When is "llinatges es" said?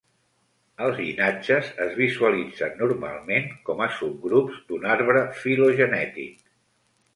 1.01-1.91